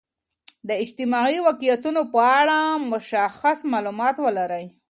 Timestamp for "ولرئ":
4.21-4.65